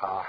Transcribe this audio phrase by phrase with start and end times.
[0.00, 0.24] 好，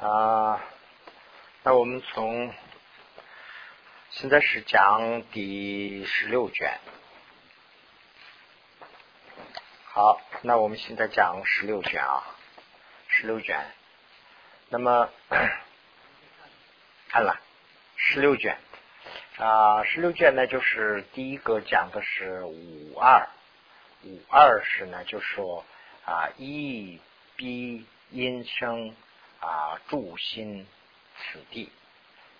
[0.00, 0.58] 啊，
[1.64, 2.50] 那我们从
[4.08, 6.80] 现在是讲第十六卷。
[9.84, 12.24] 好，那我们现在讲十六卷啊，
[13.06, 13.70] 十六卷。
[14.70, 15.10] 那么
[17.10, 17.38] 看了
[17.96, 18.58] 十六卷。
[19.36, 23.28] 啊，十六卷呢，就是第一个讲的是五二，
[24.04, 25.64] 五二是呢，就说
[26.04, 27.00] 啊，一
[27.34, 28.94] 逼音声
[29.40, 30.68] 啊，助心
[31.16, 31.68] 此地。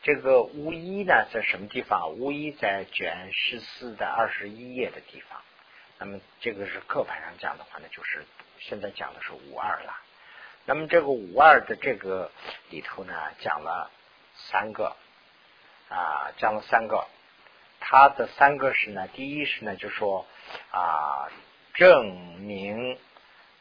[0.04, 2.12] 这个无一呢，在什么地方？
[2.12, 5.40] 无一在卷十四的二十一页的地方。
[5.98, 8.24] 那么这个是课本上讲的话呢，就是
[8.60, 10.00] 现在讲的是五二了。
[10.64, 12.30] 那么这个五二的这个
[12.70, 13.90] 里头呢，讲了
[14.36, 14.94] 三个。
[15.90, 17.06] 啊，讲了三个，
[17.78, 20.26] 他的三个是呢，第一是呢，就说
[20.72, 21.30] 啊，
[21.74, 22.98] 证明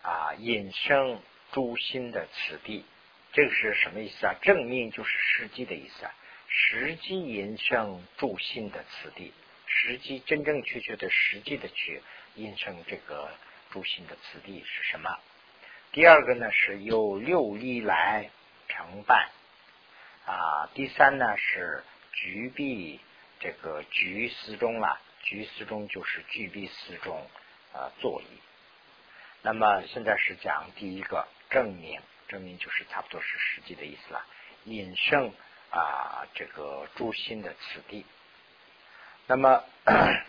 [0.02, 1.22] 啊，引生
[1.52, 2.86] 诸心的此地，
[3.34, 4.36] 这个是什么意思啊？
[4.42, 6.12] 证明就是实际的意思啊，
[6.48, 9.34] 实际引生诸心的此地，
[9.68, 12.02] 实际真正确确的实际的去
[12.36, 13.30] 引生这个
[13.72, 15.20] 诸心的此地是什么？
[15.92, 18.30] 第二个呢，是由六力来
[18.70, 19.30] 承办
[20.26, 21.84] 啊，第三呢是。
[22.14, 23.00] 局壁
[23.39, 27.28] 这个局四中了，局四中就是局壁四中
[27.73, 28.39] 啊座椅。
[29.42, 34.25] 那么现在是讲第一个证明，证明就是差不多是实际的意思了。
[34.66, 35.34] 引胜
[35.69, 38.06] 啊这个诸心的此地。
[39.28, 39.64] 那么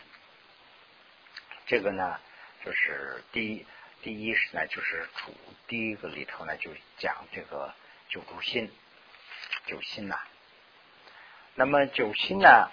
[1.66, 2.18] 这个呢，
[2.64, 3.66] 就是第一
[4.02, 5.34] 第一是呢，就是主
[5.68, 7.72] 第一个里头呢就讲这个
[8.08, 8.70] 九诸心，
[9.66, 10.18] 九心呐。
[11.56, 12.68] 那么九心呢？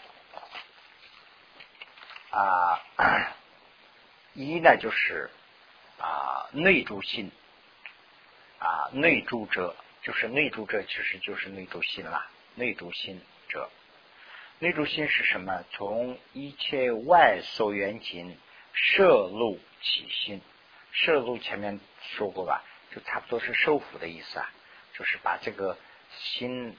[2.32, 2.82] 啊，
[4.34, 5.30] 一呢就是
[6.00, 7.32] 啊内住心
[8.58, 12.26] 啊内住者就是内住者，其实就是内住心了。
[12.56, 13.70] 内住心者，
[14.58, 15.64] 内住心是什么？
[15.74, 18.36] 从一切外所缘境
[18.74, 20.42] 摄入起心，
[20.92, 21.80] 摄入前面
[22.16, 22.64] 说过吧？
[22.96, 24.50] 就差不多是受苦的意思啊，
[24.96, 25.78] 就是把这个
[26.18, 26.76] 心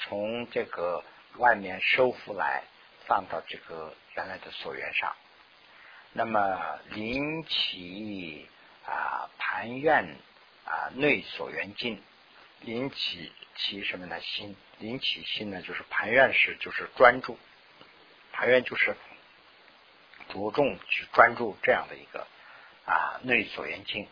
[0.00, 1.02] 从这个。
[1.38, 2.64] 外面收复来，
[3.06, 5.14] 放到这个原来的所缘上。
[6.12, 8.48] 那么临起
[8.86, 10.16] 啊盘愿
[10.64, 12.02] 啊内所缘境，
[12.60, 14.20] 临起其什么呢？
[14.20, 17.38] 心临起心呢，就是盘愿时就是专注，
[18.32, 18.96] 盘愿就是
[20.30, 22.26] 着重去专注这样的一个
[22.86, 24.08] 啊内所缘境。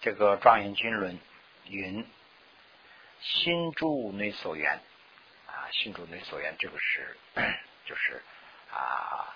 [0.00, 1.18] 这个庄严经论
[1.66, 2.06] 云：
[3.20, 4.80] 心住内所缘。
[5.72, 7.16] 心主内所缘，这个是
[7.86, 8.22] 就是
[8.72, 9.34] 啊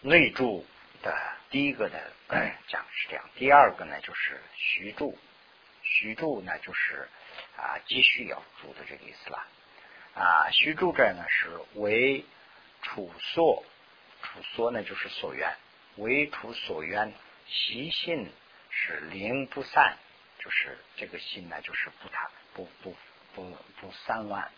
[0.00, 0.66] 内住
[1.02, 1.16] 的
[1.50, 2.12] 第一个的
[2.68, 5.18] 讲是这样，第二个呢就是徐住，
[5.82, 7.08] 徐住呢就是
[7.56, 9.46] 啊继续要住的这个意思了。
[10.14, 12.24] 啊徐住这呢是为
[12.82, 13.64] 处所，
[14.22, 15.56] 处所呢就是所缘，
[15.96, 17.12] 为处所缘
[17.48, 18.30] 习性
[18.70, 19.96] 是灵不散，
[20.38, 22.96] 就是这个心呢就是不他不不
[23.34, 24.50] 不不散乱。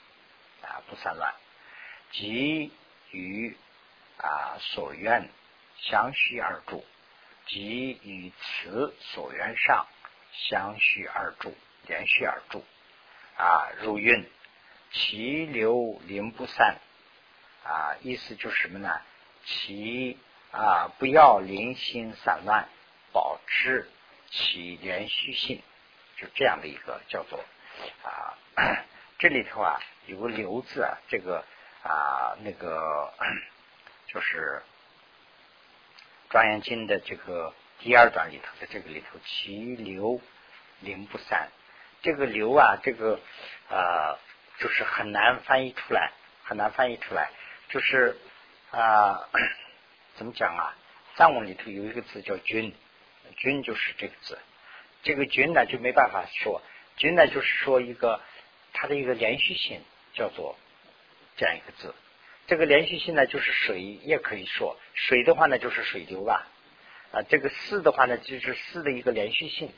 [0.66, 1.34] 啊，不散乱，
[2.12, 2.72] 即
[3.10, 3.56] 与
[4.19, 5.28] 啊所愿
[5.78, 6.84] 相续而住，
[7.47, 9.87] 即与此所愿上
[10.32, 11.54] 相续而住，
[11.87, 12.65] 连续而住
[13.37, 14.28] 啊，入运，
[14.93, 16.78] 其流灵不散
[17.65, 19.00] 啊，意思就是什么呢？
[19.44, 20.19] 其
[20.50, 22.69] 啊不要零星散乱，
[23.12, 23.88] 保持
[24.31, 25.62] 其连续性，
[26.16, 27.38] 就这样的一个叫做
[28.03, 28.34] 啊，
[29.19, 29.81] 这里头啊。
[30.09, 31.44] 有个“流”字啊，这个
[31.82, 33.12] 啊，那个
[34.06, 34.62] 就是
[36.31, 40.21] 《庄严经》的这个第二段里头的这个里头，“其流
[40.78, 41.49] 灵不散”。
[42.03, 43.19] 这个“流”啊，这个
[43.69, 44.16] 啊，
[44.60, 46.12] 就是很难翻译出来，
[46.44, 47.28] 很难翻译出来。
[47.71, 48.16] 就是
[48.71, 49.28] 啊，
[50.15, 50.72] 怎么讲啊？
[51.16, 52.72] 藏文里头有一个字叫“君
[53.39, 54.39] ”，“君”就是这个字。
[55.03, 56.62] 这个“君”呢，就没办法说
[56.97, 58.21] ，“君”呢，就是说一个
[58.77, 59.81] 它的一个连续性。
[60.19, 60.57] 叫做
[61.37, 61.95] 这样一个字，
[62.47, 66.47] 这个连续性呢，就是水也可以说水的话呢，就是水流吧
[67.13, 67.21] 啊。
[67.28, 69.71] 这个四的话呢，就是四的一个连续性，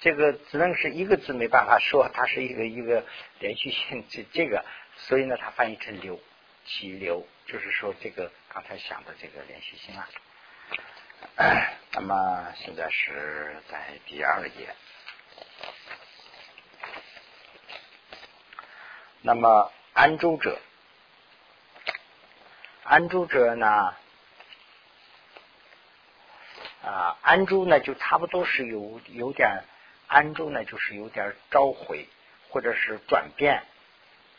[0.00, 3.04] 这个只能是一个字，没办法说它是一个一个
[3.38, 4.02] 连续性。
[4.08, 4.64] 这这个，
[4.96, 6.18] 所以呢，它翻译成流
[6.64, 10.08] 起流，就是说这个刚才想的这个连续性啊。
[11.92, 14.74] 那么现在是在第二页。
[19.22, 20.58] 那么安住者，
[22.84, 23.94] 安住者呢？
[26.82, 29.62] 啊，安住呢就差不多是有有点
[30.06, 32.08] 安住呢，就是有点召回
[32.48, 33.62] 或者是转变，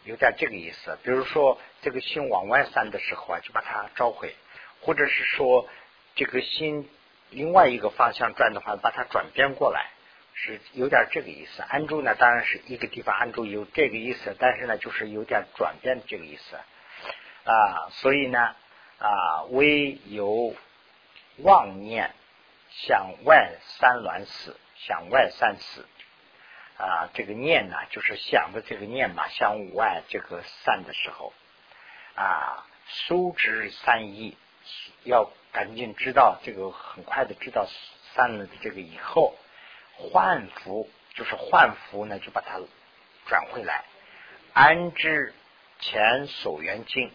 [0.04, 0.98] 有点这个意思。
[1.04, 4.36] 比如说这个心往外散的时候啊，就把它召回，
[4.82, 5.70] 或者是说
[6.16, 6.90] 这个心
[7.30, 9.92] 另外一个方向转的话，把它转变过来，
[10.34, 11.62] 是有点这个意思。
[11.64, 16.56] 安住呢，当然是一个地方安住有这个意思，但是呢，就是有点转变这个意思
[17.46, 17.90] 啊。
[17.92, 18.56] 所以呢
[19.00, 20.56] 啊，唯有
[21.38, 22.14] 妄念。
[22.74, 25.86] 向外三乱死，向外三死
[26.78, 27.10] 啊！
[27.14, 31.34] 这个念呢，就是想的这个念嘛，向外这个散的时候
[32.16, 34.38] 啊，收之三意，
[35.04, 37.68] 要赶紧知道这个，很快的知道
[38.16, 39.36] 散了的这个以后，
[40.02, 42.60] 换符就是换符呢，就把它
[43.28, 43.86] 转回来，
[44.54, 45.34] 安之
[45.80, 47.12] 前所缘境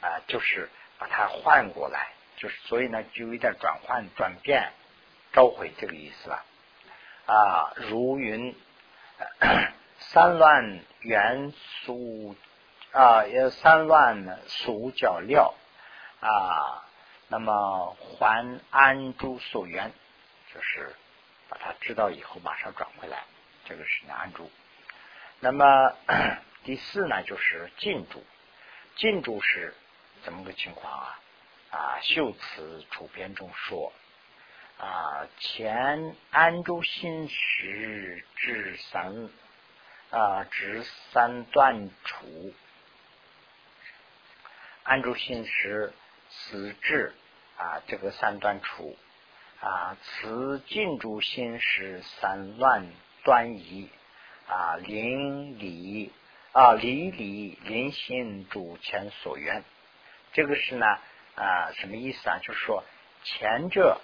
[0.00, 0.68] 啊，就是
[0.98, 4.72] 把它换过来，就是所以呢，就有点转换转变。
[5.30, 6.44] 召回这个意思吧，
[7.26, 8.56] 啊，如云
[9.98, 12.34] 三乱元素
[12.92, 15.54] 啊，也三乱属角料
[16.20, 16.82] 啊，
[17.28, 19.92] 那么还安住所缘，
[20.54, 20.96] 就是
[21.48, 23.24] 把它知道以后马上转回来，
[23.64, 24.50] 这个是安住。
[25.40, 25.94] 那么
[26.64, 28.24] 第四呢，就是进驻，
[28.96, 29.74] 进驻是
[30.22, 31.20] 怎么个情况啊？
[31.70, 33.92] 啊，秀词主编中说。
[34.78, 39.28] 啊，前安住心时至三
[40.10, 42.54] 啊，至三断处，
[44.84, 45.92] 安住心时
[46.30, 47.12] 死至
[47.56, 48.96] 啊，这个三段处
[49.60, 52.86] 啊，此进住心是三乱
[53.24, 53.88] 端移
[54.46, 56.12] 啊，临理
[56.52, 59.62] 啊，离理临心主前所缘，
[60.32, 60.86] 这个是呢
[61.34, 62.38] 啊，什么意思啊？
[62.42, 62.84] 就是说
[63.24, 64.00] 前者。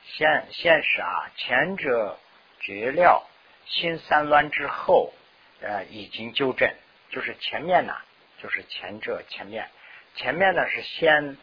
[0.00, 2.18] 现现实啊，前者
[2.60, 3.26] 绝料
[3.66, 5.12] 心三乱之后，
[5.60, 6.72] 呃，已经纠正，
[7.10, 7.94] 就是前面呢，
[8.40, 9.68] 就是前者前面，
[10.14, 11.36] 前面呢是先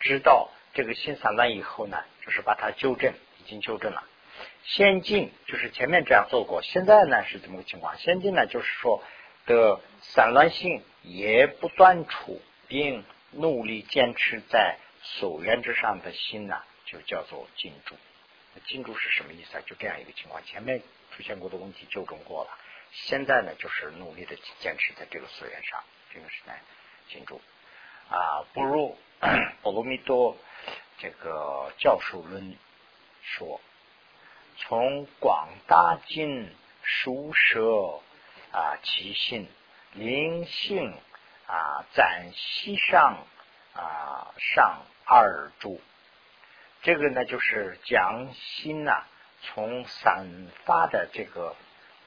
[0.00, 4.04] 知道这个心散乱以后呢，是把它纠正，已经纠正了。
[4.64, 7.96] 先进就是前面这样做过，现在呢是怎么个情况？
[7.98, 9.02] 先进呢就是说
[9.46, 16.56] 的散乱性也不断除，并努力坚持在所缘之上的心呢。
[16.86, 17.94] 就叫做金柱，
[18.66, 19.62] 金柱是什么意思啊？
[19.64, 20.82] 就这样一个情况，前面
[21.12, 22.50] 出现过的问题纠正过了，
[22.90, 26.52] 现在呢就是努力的坚持在这个思源上，这个是呢
[27.08, 27.40] 金柱
[28.08, 28.42] 啊。
[28.52, 28.98] 不如
[29.62, 30.36] 波罗蜜多
[31.00, 32.54] 这个教授论
[33.22, 33.60] 说，
[34.58, 38.00] 从广大经书舍
[38.52, 39.48] 啊，其性
[39.94, 40.94] 灵性
[41.46, 43.16] 啊，暂息上
[43.74, 45.80] 啊上二柱。
[46.82, 49.04] 这个呢，就是讲心呐，
[49.40, 50.26] 从散
[50.66, 51.56] 发的这个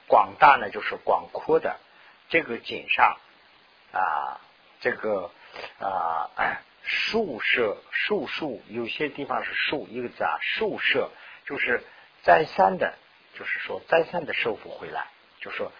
[0.07, 1.79] 广大呢，就是广阔的
[2.29, 3.17] 这个景上
[3.91, 4.39] 啊，
[4.81, 5.31] 这个
[5.79, 6.29] 啊，
[6.83, 11.09] 树舍树树，有些地方是树一个字啊，树舍
[11.45, 11.81] 就是
[12.23, 12.93] 再三的，
[13.37, 15.07] 就是说再三的收复回来，
[15.39, 15.71] 就说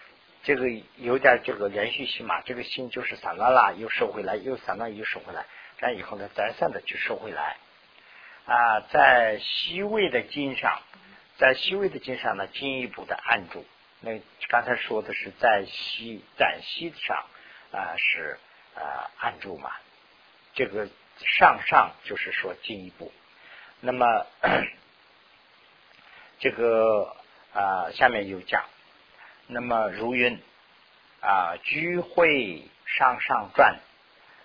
[0.42, 5.44] 这个有点这个连续性嘛，这个心就是散乱了，又收回来，又散乱又收回来，
[5.78, 7.56] 这样以后呢，再三的去收回来。
[8.46, 10.82] 啊，在西位的经上，
[11.38, 13.64] 在西位的经上呢，进一步的按住。
[14.00, 17.24] 那刚才说的是在西在西上
[17.72, 18.38] 啊，是
[18.74, 19.70] 啊按住嘛。
[20.54, 23.12] 这个上上就是说进一步。
[23.80, 24.26] 那么
[26.38, 27.16] 这个
[27.52, 28.64] 啊下面有讲，
[29.46, 30.40] 那么如云
[31.20, 33.80] 啊聚会上上转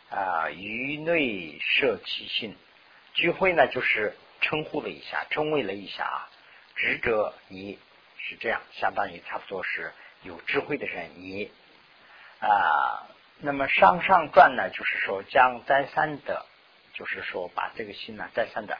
[0.10, 2.56] 啊于内摄其心。
[3.14, 6.30] 聚会呢，就是称呼了一下，称谓了一下啊。
[6.76, 7.78] 智者你
[8.18, 9.92] 是这样，相当于差不多是
[10.24, 11.52] 有智慧的人你
[12.40, 13.08] 啊。
[13.42, 16.46] 那么上上传呢，就是说将再三的，
[16.94, 18.78] 就是说把这个心呢再三的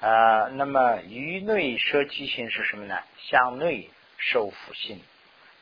[0.00, 0.46] 啊。
[0.52, 3.02] 那么于内摄其心是什么呢？
[3.18, 5.02] 向内收复心，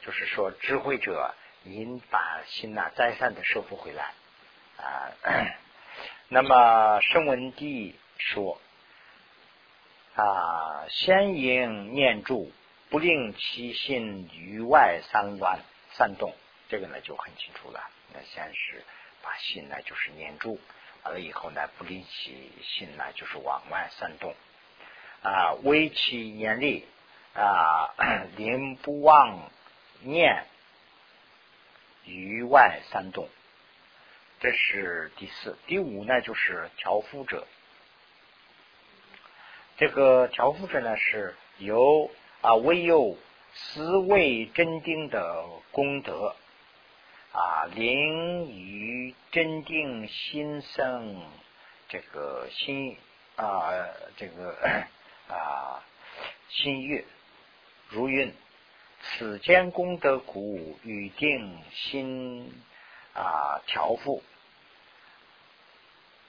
[0.05, 4.13] 就是说智慧者您把心呢再三的收复回来
[4.77, 5.09] 啊。
[6.29, 8.61] 那么圣文帝说
[10.17, 12.53] 啊，先应念住，
[12.91, 15.61] 不令其心于外三观
[15.93, 16.35] 散动，
[16.69, 17.81] 这个呢就很清楚了。
[18.13, 18.85] 那先是
[19.23, 20.59] 把心呢就是念住，
[21.05, 24.35] 完了以后呢，不离其心呢就是往外散动
[25.23, 26.87] 啊，微其念力
[27.35, 27.95] 啊，
[28.37, 29.51] 令不忘
[30.03, 30.45] 念
[32.05, 33.29] 于外散动。
[34.41, 37.47] 这是第四，第五呢，就是调伏者。
[39.77, 42.11] 这个调伏者呢是由
[42.41, 43.17] 啊唯有
[43.53, 46.35] 思维真定的功德
[47.33, 51.23] 啊，灵于真定心生
[51.89, 52.97] 这个心
[53.37, 53.71] 啊
[54.17, 54.57] 这个
[55.29, 55.83] 啊
[56.49, 57.05] 心悦
[57.89, 58.35] 如云。
[59.01, 62.53] 此间功德故，与定心
[63.15, 64.25] 啊调伏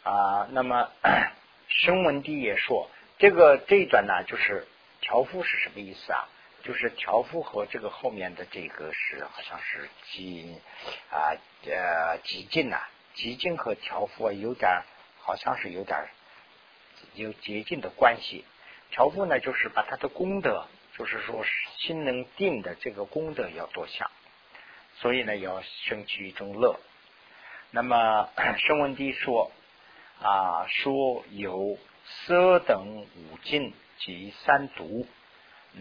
[0.03, 0.47] 啊。
[0.51, 0.91] 那么
[1.67, 2.87] 声闻地也说，
[3.17, 4.67] 这个这一段呢，就是
[5.01, 6.29] 调伏是什么意思啊？
[6.63, 10.59] 就是调伏和这个后面的这个是好像是极
[11.09, 11.33] 啊
[11.65, 12.77] 呃极近呐，
[13.15, 14.83] 极近和调伏啊有点
[15.19, 16.09] 好像是有点
[17.15, 18.45] 有接近的关系。
[18.91, 20.67] 调伏呢，就是把它的功德。
[20.97, 21.45] 就是说，
[21.77, 24.11] 心能定的这个功德要多想，
[24.97, 26.77] 所以呢，要升起一种乐。
[27.71, 28.27] 那么
[28.59, 29.49] 声闻地说
[30.21, 35.07] 啊，说有色等五境及三毒，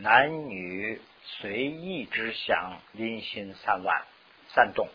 [0.02, 4.05] 男女随意之相，临心散乱
[4.55, 4.88] 散动，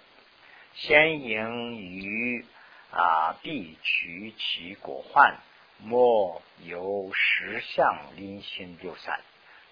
[0.76, 2.46] 先迎于
[2.90, 5.38] 啊，必取其果患，
[5.80, 9.20] 莫由十相临心六散。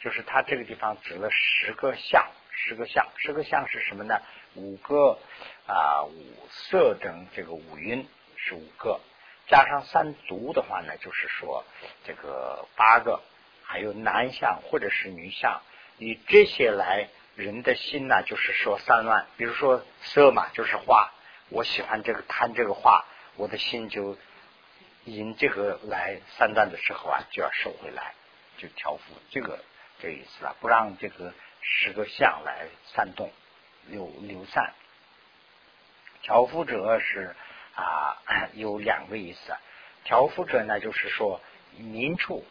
[0.02, 4.20] 就是他这个地方指了十个相，十个相，十个相是什么呢？
[4.56, 5.18] 五个
[5.66, 9.00] 啊，五色等这个五蕴是五个，
[9.48, 11.64] 加上三足的话呢，就是说
[12.04, 13.22] 这个八个，
[13.72, 15.62] 还有男相或者是女相，
[15.98, 19.25] 以这些来人的心呢，就是说散乱。
[19.38, 21.12] 比如说色嘛，就是画，
[21.50, 23.06] 我喜欢这个贪这个画，
[23.38, 24.18] 我的心就
[25.06, 28.13] 因这个来散乱的时候啊，就要收回来，
[28.58, 29.63] 就调伏这个。
[30.04, 33.32] 这意思啊，不让这个十个相来散动、
[33.86, 34.74] 流流散。
[36.24, 37.36] 调伏者是
[37.75, 38.18] 啊，
[38.58, 39.56] 有两个意思。
[40.04, 41.40] 调伏者呢，就是说
[41.78, 42.44] 明处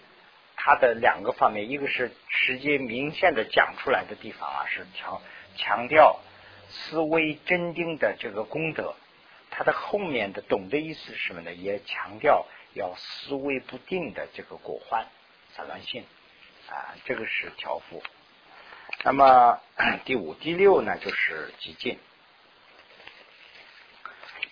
[0.62, 5.23] 它的两个方面，一个是直接明显的讲出来的地方啊，是调
[5.57, 6.21] 强调
[6.69, 8.95] 思维真定的这个功德。
[9.50, 11.55] 它的后面的懂的意思是什么呢？
[11.55, 15.07] 也强调要思维不定的这个果患
[15.57, 16.05] 散乱性。
[16.69, 18.02] 啊，这个是调幅。
[19.02, 19.59] 那么
[20.05, 21.99] 第五、第六呢，就是极进。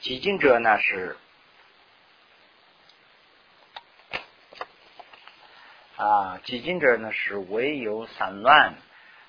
[0.00, 1.18] 极进者呢是
[5.98, 8.74] 啊，极进者呢是唯有散乱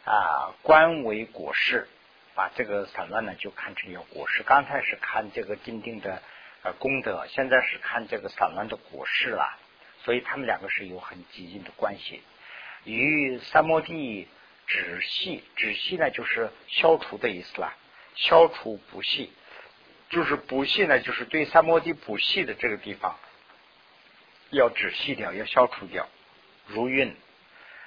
[0.05, 1.87] 啊，观为果实，
[2.35, 4.43] 把这个散乱呢就看成有果实。
[4.43, 6.21] 刚才是看这个定定的
[6.61, 9.57] 呃功德，现在是看这个散乱的果实了。
[10.03, 12.21] 所以他们两个是有很极近的关系。
[12.83, 14.27] 与三摩地
[14.67, 17.73] 止息，止息呢就是消除的意思啦。
[18.13, 19.33] 消除不息，
[20.11, 23.17] 就是不息呢，就是对三摩地不息的这个地方
[24.51, 26.07] 要止息掉，要消除掉。
[26.69, 27.15] 如运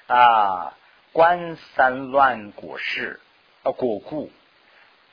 [0.06, 0.76] 啊，
[1.12, 3.20] 观三乱果事
[3.62, 4.30] 啊果故，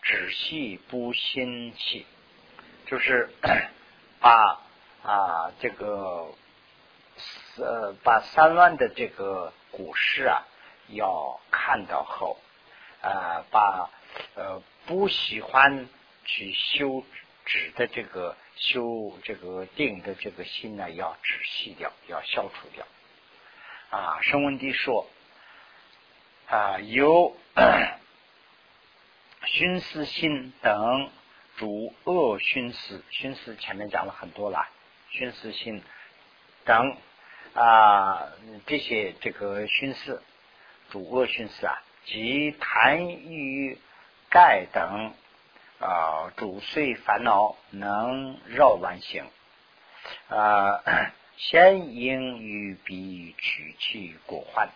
[0.01, 2.05] 止息不心气，
[2.85, 3.29] 就是
[4.19, 4.61] 把
[5.03, 6.33] 啊这个
[7.57, 9.53] 呃把三乱的这个。
[9.71, 10.47] 股市啊，
[10.87, 12.39] 要看到后，
[13.03, 13.87] 啊，把
[14.35, 15.87] 呃不喜欢
[16.25, 17.03] 去修
[17.45, 22.83] 止的这个修这个定的这个心呢，要止息掉，要消除掉。
[23.89, 25.07] 啊，声闻地说。
[26.47, 27.35] 啊，有
[29.45, 31.11] 熏思心等
[31.57, 34.67] 主恶熏思，熏思前面讲了很多了，
[35.09, 35.83] 熏思心
[36.65, 36.97] 等。
[37.53, 38.29] 啊，
[38.65, 40.23] 这些这个熏思，
[40.89, 43.77] 主恶熏思啊，及痰郁
[44.29, 45.13] 钙等
[45.79, 49.29] 啊，主碎烦恼，能绕乱行。
[50.29, 50.81] 啊，
[51.39, 54.69] 先因于彼取其果患，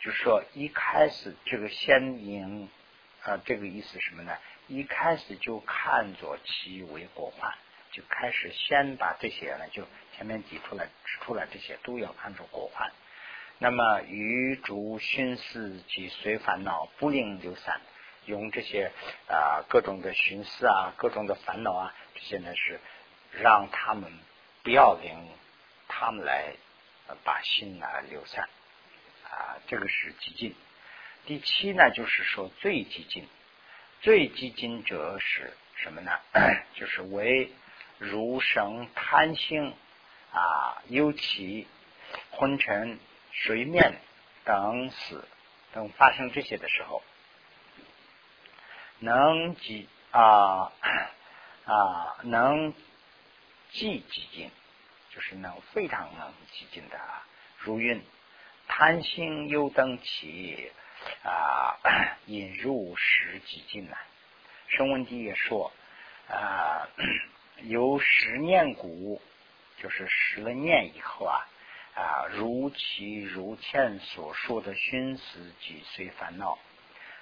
[0.00, 2.68] 就是说一开始这个先因
[3.22, 4.36] 啊，这个意思什么呢？
[4.68, 7.52] 一开始就看作其为果患，
[7.92, 9.86] 就开始先把这些呢就。
[10.14, 12.92] 前面提出来指出来这些都要看作果患。
[13.58, 17.80] 那么与诸熏思及随烦恼不令流散，
[18.26, 18.92] 用这些
[19.26, 22.78] 啊各种的寻思啊各种的烦恼啊，这些呢是
[23.32, 24.12] 让他们
[24.62, 25.28] 不要令
[26.04, 26.54] 他们来
[27.22, 28.48] 把心呢流散
[29.30, 30.54] 啊，这个是激进。
[31.26, 33.28] 第七呢，就是说最激进，
[34.00, 36.10] 最激进者是什么呢？
[36.74, 37.52] 就是为
[37.98, 39.74] 如生贪心。
[40.34, 41.66] 啊，尤其
[42.30, 42.98] 昏沉、
[43.32, 44.00] 水面
[44.44, 45.28] 等死
[45.74, 47.02] 等发生这些的时候，
[48.98, 50.72] 能记啊
[51.66, 52.72] 啊能
[53.72, 54.50] 记几经，
[55.14, 56.98] 就是能非常能记经的。
[57.58, 58.02] 如云：
[58.66, 60.70] 贪心又等起
[61.24, 61.76] 啊，
[62.26, 63.98] 引入十几境难。
[64.68, 65.70] 声闻帝也说
[66.28, 66.88] 啊，
[67.64, 69.20] 由十念古，
[69.78, 71.46] 就是十了念以后啊
[71.94, 76.58] 啊，如其如前所说的熏死几岁烦恼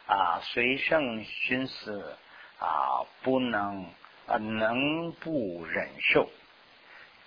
[0.06, 2.16] 啊，随生熏死
[2.58, 3.84] 啊，不能
[4.26, 6.30] 啊，能不忍受，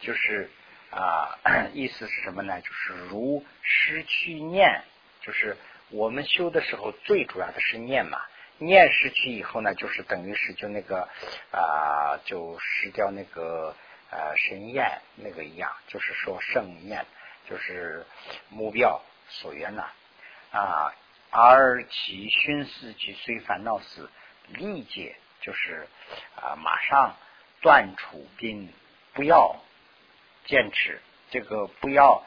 [0.03, 0.49] 就是
[0.91, 1.39] 啊，
[1.73, 2.61] 意思是什么呢？
[2.61, 4.83] 就是如失去念，
[5.21, 5.57] 就是
[5.89, 8.21] 我们修的时候，最主要的是念嘛。
[8.59, 11.09] 念失去以后呢，就是等于是就那个
[11.51, 13.75] 啊，就失掉那个
[14.11, 17.05] 呃神验那个一样，就是说圣念，
[17.49, 18.05] 就是
[18.49, 19.87] 目标所缘呐
[20.51, 20.93] 啊，
[21.31, 24.09] 而其熏思其虽烦恼死，
[24.49, 25.87] 理解就是
[26.35, 27.15] 啊马上
[27.61, 28.71] 断除并
[29.13, 29.59] 不要
[30.45, 30.99] 坚持
[31.31, 32.23] 这个不要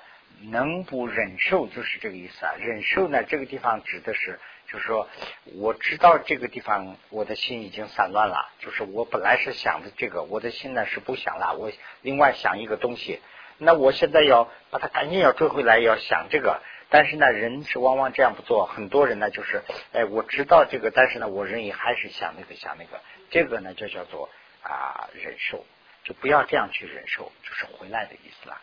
[0.50, 2.54] 能不忍受，就是这个意思啊。
[2.58, 4.38] 忍受呢，这个地方指的是。
[4.68, 5.08] 就是说，
[5.54, 8.50] 我知道这个地方，我的心已经散乱了。
[8.58, 11.54] 就是我本来是想的这个，我的心呢是不想了。
[11.56, 11.70] 我
[12.02, 13.20] 另外想一个东西，
[13.58, 16.60] 那我现在要把它赶紧要追回来，要想这个。
[16.88, 18.66] 但是呢，人是往往这样不做。
[18.66, 23.00] 很多人呢，就是哎，我知道这个，但是呢，我人也还是想那个想那个。
[23.30, 24.28] 这个呢，就叫做
[24.62, 25.64] 啊忍受，
[26.06, 28.58] 就不要这样去忍受，就是回来的意思了，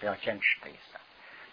[0.00, 0.98] 不要坚持的意思。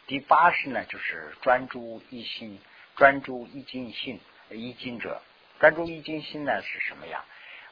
[0.07, 2.61] 第八是呢，就是专注一心。
[2.95, 5.21] 专注一精性，一精者，
[5.57, 7.23] 专注一精心呢是什么呀？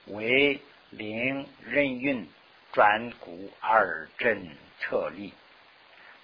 [0.06, 2.26] 为灵任运
[2.72, 4.48] 转骨二正
[4.80, 5.34] 策力。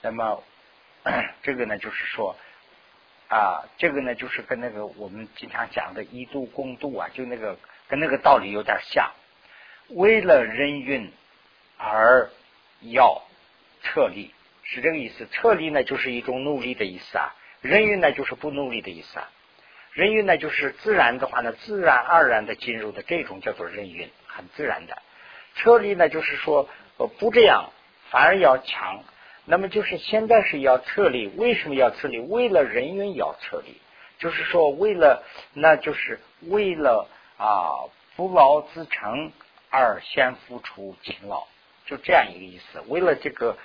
[0.01, 0.41] 那么
[1.43, 2.33] 这个呢，就是说
[3.27, 9.11] 啊，这个呢，就是跟那个我们经常讲的一度共度啊，就那个跟那个道理有点像。
[9.89, 11.11] 为了人运
[11.77, 12.29] 而
[12.81, 13.21] 要
[13.83, 14.31] 撤离，
[14.63, 15.27] 是这个意思。
[15.31, 17.35] 撤离呢，就是一种努力的意思啊。
[17.61, 19.29] 人运呢，就是不努力的意思啊。
[19.91, 25.01] 人运呢，就是自然的话呢，自然而然的进入的这种叫做人运，很自然的。
[25.55, 26.67] 撤离呢，就是说
[26.97, 27.69] 呃不这样，
[28.09, 29.03] 反而要强。
[29.45, 32.17] 那么就是现在是要撤离，为什么要撤离？
[32.19, 33.77] 为了人运要撤离，
[34.17, 39.31] 就是说为了，那就是为了啊不劳自成
[39.73, 41.47] 而先付出勤劳，
[41.87, 42.79] 就这样一个意思。
[42.87, 43.57] 为了这个，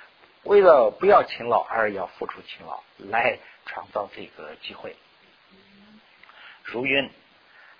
[0.43, 3.37] 为了不要勤劳而要付出勤劳来。
[3.65, 4.95] 创造这个机会，
[6.63, 7.07] 如云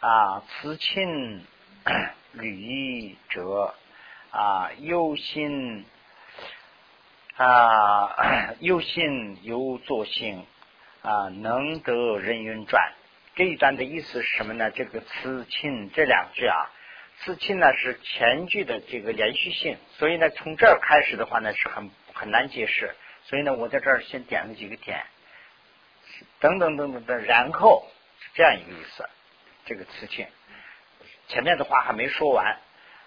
[0.01, 1.43] 啊，此亲
[2.33, 3.73] 履者
[4.29, 5.83] 啊，有心
[7.37, 10.45] 啊， 有心有作性
[11.01, 12.93] 啊，能得人运转。
[13.33, 14.69] 这一段的意思是什么呢？
[14.69, 16.69] 这个此亲这两句啊，
[17.23, 22.95] 此亲呢是前句的这个连续性，所以呢，从这儿开始的话呢是很很难解释。
[23.25, 25.03] 所以呢，我在这儿先点了几个点。
[26.39, 27.88] 等等等等等，然后
[28.19, 29.08] 是这样一个意思，
[29.65, 30.27] 这个词情
[31.27, 32.58] 前面的话还没说完。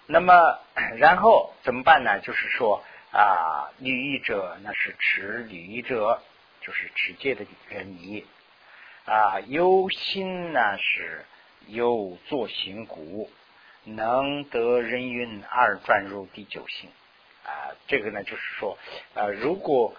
[0.07, 0.59] 那么
[0.97, 2.19] 然后怎么办呢？
[2.21, 6.21] 就是说啊，履者那是持履者，
[6.61, 7.45] 就是持戒的
[7.83, 8.25] 你
[9.05, 11.25] 啊，忧心呢是
[11.67, 13.29] 忧作行故，
[13.83, 16.89] 能得人云二转入第九性
[17.45, 17.75] 啊。
[17.87, 18.77] 这个呢就是说
[19.13, 19.95] 呃，如果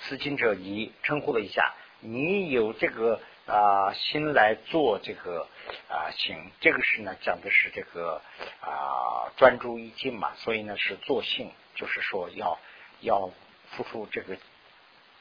[0.00, 1.74] 此经者你称呼了一下。
[2.06, 5.48] 你有这个啊心来做这个
[5.88, 8.20] 啊行，这个是呢讲的是这个
[8.60, 12.58] 啊专注一境嘛，所以呢是做性，就是说要
[13.00, 13.30] 要
[13.70, 14.36] 付出这个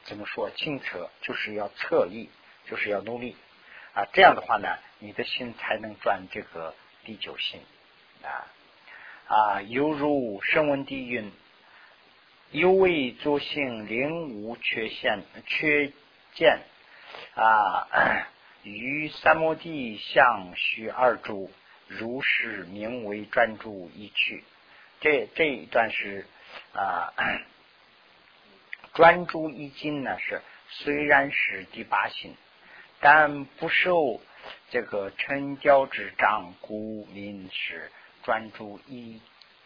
[0.04, 2.30] 怎么说精策，就是要策力，
[2.66, 3.38] 就是要努力
[3.94, 4.68] 啊，这样的话呢，
[5.00, 7.60] 你的心才能转这个第九心
[8.24, 8.48] 啊
[9.28, 11.32] 啊，犹如声闻地蕴，
[12.52, 15.92] 有为作性，灵无缺陷缺
[16.34, 16.60] 见。
[17.36, 17.88] 啊，
[18.64, 21.52] 于三摩地相须二住，
[21.88, 24.44] 如是名为专注一去。
[25.02, 26.26] 这这一段是
[26.74, 27.14] 啊，
[28.94, 32.36] 专注一境呢是虽然是第八心，
[33.04, 34.22] 但不受
[34.72, 37.92] 这个成教之障，故名是
[38.24, 39.22] 专注一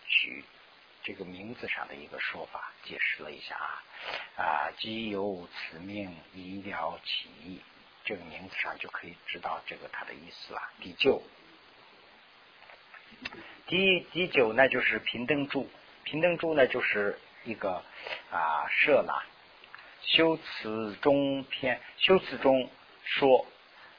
[0.07, 0.43] 去。
[1.03, 3.83] 这个名字上的一个说法，解释了一下啊
[4.43, 7.61] 啊，即有此命，医疗起义，
[8.03, 10.61] 这个名字上就可以知道这个它的意思了。
[10.81, 11.21] 第九，
[13.67, 15.69] 第第九呢，就是平等住，
[16.03, 17.83] 平等住呢，就是一个
[18.31, 19.23] 啊舍了
[20.01, 22.69] 修辞中篇，修辞中
[23.07, 23.45] 说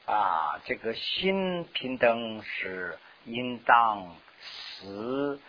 [0.05, 5.39] 啊，这个心平等是应当死。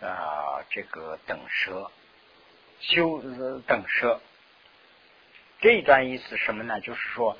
[0.00, 1.90] 啊，这个等舍
[2.80, 3.22] 修
[3.66, 4.20] 等舍
[5.60, 6.80] 这一段意思什么呢？
[6.80, 7.36] 就是说，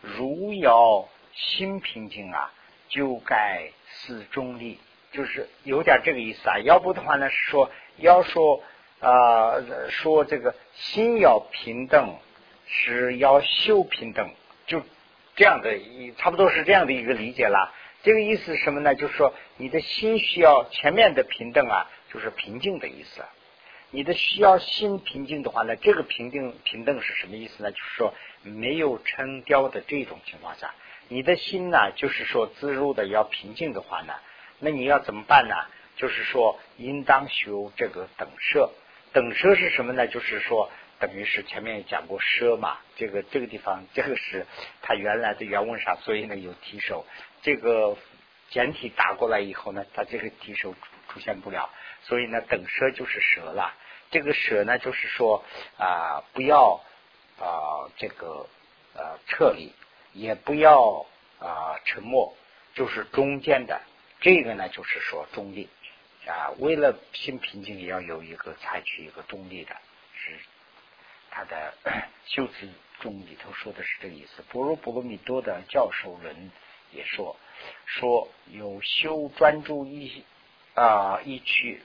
[0.00, 2.52] 如要心平静啊，
[2.88, 4.78] 就该思中立，
[5.10, 6.58] 就是有点这个意思啊。
[6.60, 8.62] 要不的话呢，是说要说
[9.00, 9.54] 啊，
[9.90, 12.16] 说这个心要平等，
[12.66, 14.30] 是要修平等，
[15.36, 17.72] 这样的，一差不多是这样的一个理解了。
[18.02, 18.94] 这个意思是什么呢？
[18.94, 23.22] 就是说，你的心需要前面的平等啊，就是平静的意思。
[23.90, 27.70] 你的需要心平静的话呢，这个平静平等是什么意思呢？
[27.70, 30.74] 就是说没有成雕的这种情况下，
[31.08, 34.14] 你的心呢，就是说自如的要平静的话呢，
[34.58, 35.54] 那你要怎么办呢？
[35.96, 38.70] 就是说应当修这个等舍。
[39.12, 40.08] 等舍是什么呢？
[40.08, 44.46] 就是说等于是前面讲过舍嘛，这个这个地方这个是
[44.82, 47.04] 它原来的原文上，所以呢有提手，
[47.42, 47.96] 这个
[48.50, 50.74] 简体打过来以后呢，它这个提手
[51.08, 51.70] 出现不了，
[52.02, 53.74] 所以呢等舍就是舍了。
[54.10, 55.44] 这个舍呢，就是说
[55.76, 56.80] 啊，不要
[57.40, 58.46] 啊这个
[58.94, 59.72] 呃撤离，
[60.12, 61.04] 也不要
[61.40, 62.36] 啊沉默，
[62.74, 63.80] 就是中间的。
[64.20, 65.68] 这个呢，就是说中立
[66.26, 66.52] 啊。
[66.58, 69.74] 为了心平静，也要有一个采取一个中立的，
[71.34, 71.74] 他的
[72.26, 72.68] 修辞
[73.00, 74.42] 中里头说的是这个意思。
[74.50, 76.52] 波若波罗蜜多的教授人
[76.92, 77.36] 也说，
[77.86, 80.24] 说有修专注一
[80.74, 81.82] 啊一区。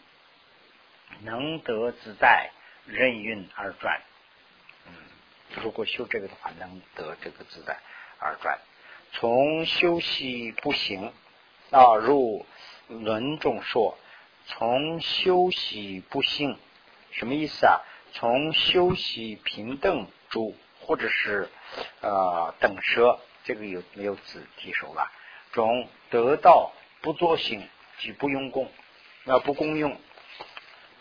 [1.22, 2.52] 能得自在，
[2.86, 4.00] 任运而转。
[4.86, 4.94] 嗯，
[5.64, 7.80] 如果修这个的话，能得这个自在
[8.20, 8.60] 而转。
[9.14, 11.12] 从修习不行
[11.72, 12.46] 啊，入
[12.88, 13.98] 轮中说，
[14.46, 16.60] 从修习不行，
[17.12, 17.82] 什么意思啊？
[18.14, 21.50] 从修习平等住，或者是
[22.02, 25.12] 呃等舍，这个有没有字提手了？
[25.52, 27.68] 中得到不作行，
[28.00, 28.72] 即不用功，
[29.24, 30.00] 那不功用。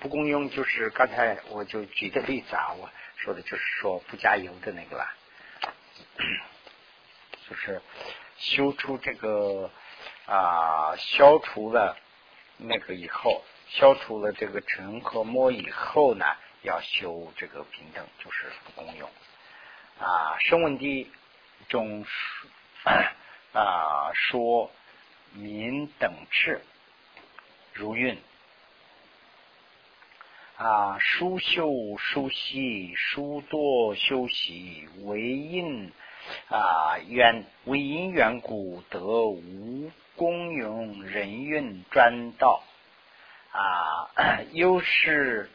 [0.00, 5.12] 不公用就是刚才我就举的例子啊，我说的就是说不加油的那个啦，
[7.50, 7.82] 就是
[8.36, 9.70] 修出这个
[10.26, 11.96] 啊，消除了
[12.58, 16.24] 那个以后，消除了这个尘和魔以后呢，
[16.68, 19.08] 要修这个平等，就是不公用
[19.98, 20.36] 啊。
[20.38, 21.10] 声闻地
[21.68, 22.04] 中
[23.52, 24.70] 啊说
[25.32, 26.60] 民等次
[27.72, 28.18] 如运。
[30.58, 35.92] 啊，书修书息，书多修习，为因
[36.50, 42.64] 啊缘为因缘故得无功用人运专道
[43.52, 44.10] 啊，
[44.50, 45.48] 又是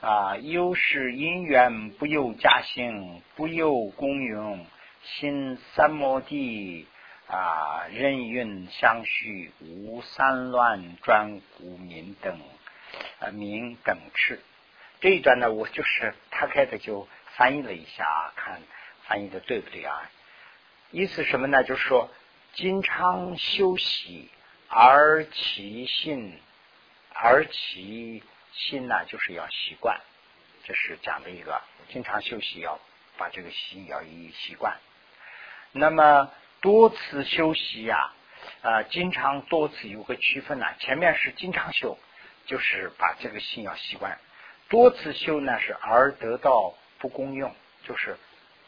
[0.00, 4.66] 啊又是因缘不由家兴，不由功用，
[5.02, 6.86] 心三摩地
[7.26, 12.40] 啊人运相续，无三乱专故名等。
[13.20, 14.40] 啊，名等次
[15.00, 18.62] 这一段呢，我就是他开的就翻译了一下，看
[19.02, 20.10] 翻译的对不对啊？
[20.92, 21.64] 意思什么呢？
[21.64, 22.08] 就是说，
[22.54, 24.30] 经常休息
[24.68, 26.40] 而其信，
[27.12, 28.22] 而其
[28.56, 30.00] 心呢，就是要习惯，
[30.64, 32.80] 这是讲的一个，经常修习要
[33.16, 34.76] 把这个心要一习惯。
[35.72, 38.12] 那么多次修习呀，
[38.62, 41.98] 啊，经常多次有个区分呢，前面是经常修。
[42.46, 44.20] 就是把这个心要习惯，
[44.68, 48.16] 多次修呢是而得到不功用，就是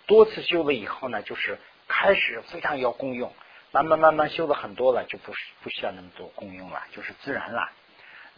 [0.04, 3.32] 多次修了以后呢，就是开始非常要功用，
[3.70, 7.70] 慢慢慢慢修的很多了，就不不需要那么多功用了，就是自然了。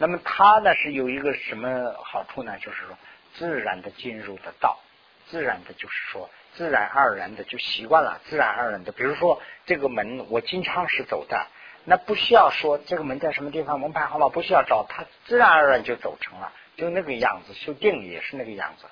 [0.00, 2.56] 那么它呢是有一个什么好处呢？
[2.58, 2.96] 就是说
[3.34, 4.80] 自然的进入的道，
[5.28, 8.92] 自然的就是说自然而然的就习惯了，自然而然的。
[8.92, 11.46] 比如说这个门，我经常是走的。
[11.84, 17.52] 那不需要说这个门在什么地方，门牌号码不需要找，它自然而然就走成了，就那个样子。
[17.52, 18.86] 修定也是那个样子，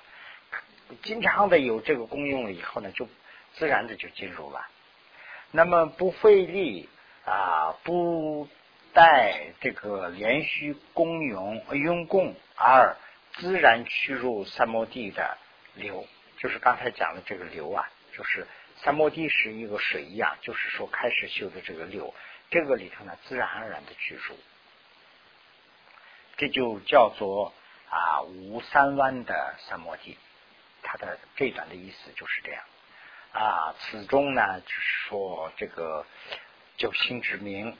[1.02, 3.08] 经常的有这个功用了以后呢，就
[3.54, 4.66] 自然的就进入了。
[5.52, 6.86] 那么不费力
[7.24, 8.46] 啊，不
[8.98, 12.96] 带这个连续功用用功而
[13.34, 15.38] 自然驱入三摩地的
[15.74, 16.04] 流，
[16.38, 18.44] 就是刚才讲的这个流啊，就是
[18.82, 22.12] 三摩地是一个水一样，就是说开始修的这个流。
[22.50, 24.36] 这个里头呢，自然而然的去入，
[26.36, 27.54] 这就叫做
[27.88, 30.18] 啊无三弯的三摩地。
[30.82, 32.64] 它的这段的意思就是这样
[33.30, 33.76] 啊。
[33.78, 36.04] 此中呢，就是说这个
[36.76, 37.78] 就心之名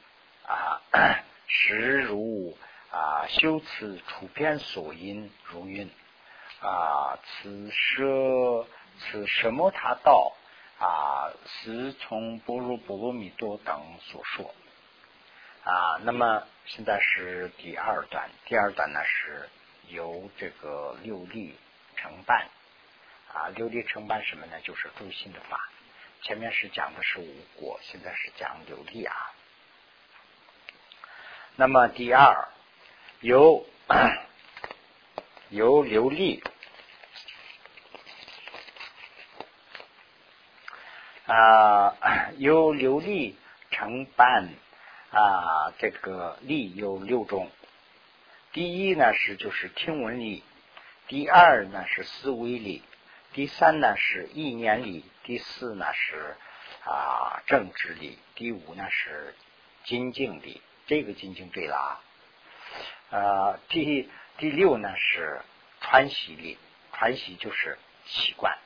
[0.49, 0.81] 啊，
[1.47, 2.57] 实如
[2.91, 5.89] 啊修辞处篇所因如云
[6.61, 8.67] 啊，此舍
[8.99, 10.35] 此什么他道。
[10.81, 14.55] 啊，是从般若波罗蜜多等所说
[15.65, 15.99] 啊。
[16.05, 19.49] 那么现在是第二段，第二段呢是
[19.89, 21.59] 由这个六力
[21.97, 22.47] 承办
[23.35, 24.61] 啊，六力承办什么呢？
[24.61, 25.69] 就是诸心的法。
[26.23, 29.35] 前面是讲的是无果，现在是讲六力啊。
[31.61, 32.47] 那么第二，
[33.21, 33.67] 由
[35.51, 36.41] 由琉璃
[41.27, 41.97] 啊，
[42.39, 43.35] 由琉璃
[43.73, 44.51] 承办
[45.11, 47.51] 啊，这个力有六种。
[48.53, 50.45] 第一呢是就是听闻力，
[51.09, 52.85] 第二呢是思维力，
[53.33, 56.37] 第三呢是意念力，第四呢是
[56.85, 59.35] 啊政治力，第五呢是
[59.83, 60.63] 精进力。
[60.89, 62.01] 这个进进对了啊。
[63.11, 65.41] 呃，第第六呢是
[65.81, 66.59] 传习力，
[66.93, 68.59] 传习就是习惯。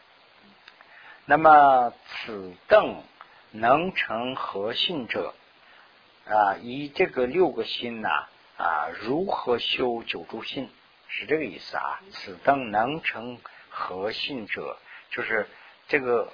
[1.26, 3.04] 那么此等
[3.50, 5.34] 能成核心者
[6.26, 8.08] 啊，以这个六个心呢。
[8.58, 10.70] 啊，如何修九住心
[11.08, 12.00] 是这个意思啊？
[12.12, 14.78] 此等能成核心者，
[15.10, 15.48] 就是
[15.88, 16.32] 这个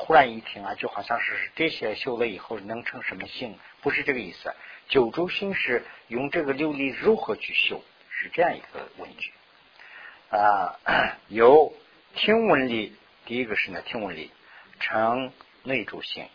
[0.00, 3.58] 忽然一听啊，就好像是这些修了以后能成什么性？
[3.82, 4.54] 不是这个意思。
[4.88, 7.82] 九住心是用这个六力如何去修？
[8.08, 9.32] 是这样一个问句
[10.30, 10.78] 啊。
[11.26, 11.74] 有
[12.14, 14.30] 听闻力，第一个是呢听闻力
[14.78, 15.32] 成
[15.64, 16.28] 内住性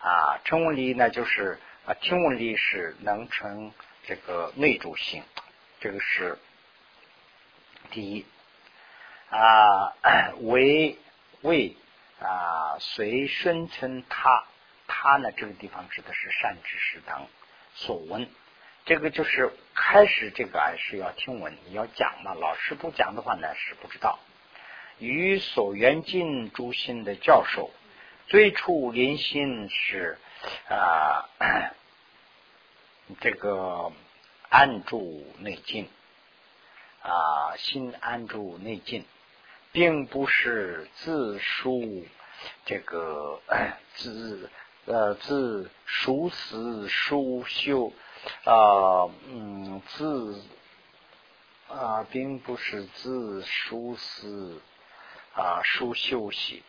[0.00, 3.72] 啊，成闻力呢就是啊听闻力是能成。
[4.06, 5.22] 这个内住性，
[5.80, 6.38] 这个是
[7.90, 8.24] 第一
[9.28, 9.92] 啊，
[10.40, 10.96] 为
[11.42, 11.76] 为
[12.20, 14.44] 啊，随顺存他，
[14.86, 17.26] 他呢这个地方指的是善知识等
[17.74, 18.28] 所闻，
[18.84, 24.18] 这个就是开始这个是要听闻，你要讲嘛，老师不讲的话呢是不知道。
[24.98, 27.70] 与所缘尽诸心的教授，
[28.26, 30.18] 最初临心是
[30.68, 31.28] 啊。
[33.22, 33.90] 这个
[34.50, 35.88] 安住内境
[37.00, 39.06] 啊，心安住内境，
[39.72, 42.06] 并不是自书
[42.64, 43.40] 这个
[43.94, 44.50] 自
[44.86, 47.92] 呃自熟思熟修
[48.44, 50.42] 啊嗯自
[51.68, 54.60] 啊并不是自熟思
[55.34, 56.62] 啊熟修习，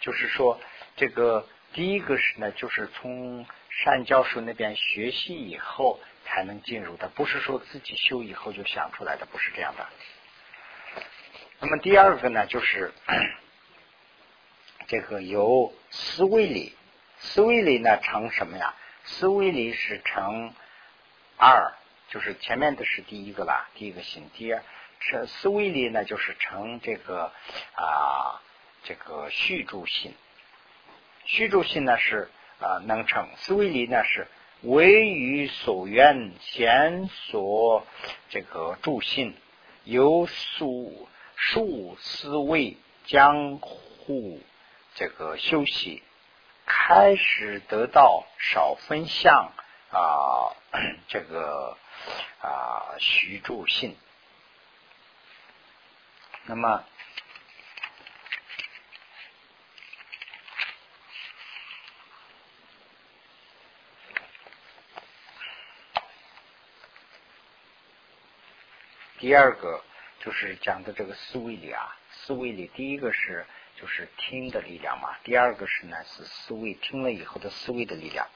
[0.00, 0.60] 就是说
[0.96, 3.46] 这个第一个是呢，就是从。
[3.84, 9.86] 单教授那边学习以后才能进入的，不是说自己修以后就想出来的，不是这样的。
[11.60, 12.92] 那么第二个呢，就是
[14.88, 16.74] 这个由思维里，
[17.18, 18.74] 思维里呢成什么呀？
[19.04, 20.52] 思维里是成
[21.36, 21.72] 二，
[22.08, 24.30] 就是前面的是第一个吧，第一个心。
[24.34, 24.62] 第二
[25.00, 27.32] 是思维里呢，就是成这个
[27.74, 28.40] 啊，
[28.84, 30.14] 这个续住心。
[31.24, 32.28] 续住心呢是。
[32.58, 34.26] 啊，能成思维力呢是
[34.62, 37.86] 唯于所愿先所
[38.30, 39.36] 这个助心，
[39.84, 44.40] 由数数思维将护
[44.94, 46.02] 这个休息，
[46.64, 49.52] 开始得到少分相
[49.92, 50.56] 啊，
[51.08, 51.76] 这个
[52.40, 53.96] 啊徐助信，
[56.46, 56.84] 那么。
[69.18, 69.82] 第二个
[70.26, 73.46] 就是讲的这个思维力啊，思维力第一个是
[73.80, 78.26] 就是听的力量嘛，第二个是呢是思维听了以后的思维的力量，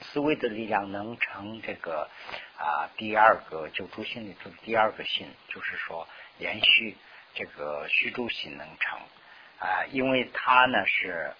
[0.00, 2.10] 思维的力量能成这个
[2.58, 6.96] 啊第二个就助心里头的第二个心，就是说连续
[7.32, 8.98] 这个虚助心能成
[9.60, 11.32] 啊，因为它呢是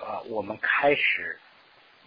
[0.00, 1.38] 呃我们开始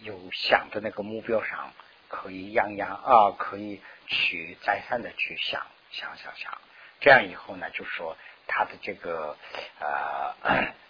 [0.00, 1.72] 有想的那个目标上。
[2.12, 6.60] 可以样样啊，可以去再三的去想想想想，
[7.00, 9.34] 这样以后呢，就说他的这个
[9.80, 10.34] 呃，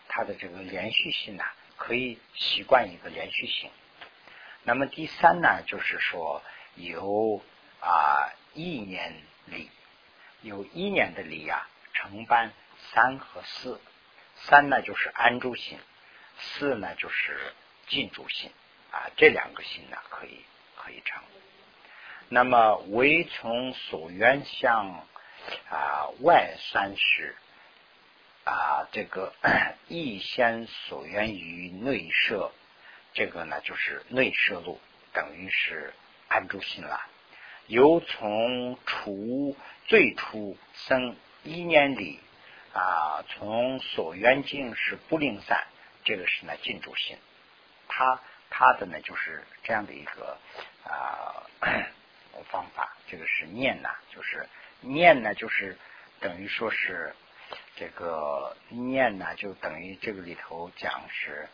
[0.08, 1.44] 他的这个连续性呢，
[1.76, 3.70] 可以习惯一个连续性。
[4.64, 6.42] 那么第三呢，就是说
[6.74, 7.40] 有
[7.80, 9.14] 啊意念
[9.46, 9.70] 力，
[10.40, 12.52] 有意念的力呀，承办
[12.92, 13.80] 三和四，
[14.34, 15.78] 三呢就是安住性，
[16.36, 17.54] 四呢就是
[17.86, 18.50] 静住性
[18.90, 20.44] 啊，这两个性呢可以。
[20.84, 21.22] 可以成，
[22.28, 25.06] 那么唯从所缘相
[25.70, 27.36] 啊外三世
[28.44, 29.32] 啊这个
[29.86, 32.50] 意先所缘于内摄，
[33.14, 34.80] 这个呢就是内摄路，
[35.12, 35.94] 等于是
[36.28, 37.00] 安住心了。
[37.68, 41.14] 由从初最初生
[41.44, 42.18] 一年里
[42.74, 45.64] 啊，从所缘境是不零散，
[46.04, 47.16] 这个是呢进住心，
[47.86, 48.20] 它
[48.52, 50.38] 他的呢就是这样的一个。
[50.84, 51.46] 啊，
[52.50, 54.48] 方法这个是念呐，就是
[54.80, 55.78] 念呢，就是
[56.18, 57.14] 等于说是
[57.76, 61.48] 这个念呢，就等于这个里头讲是